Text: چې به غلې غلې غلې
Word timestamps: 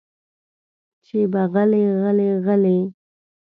چې 1.05 1.19
به 1.31 1.41
غلې 1.53 1.83
غلې 2.01 2.29
غلې 2.45 2.77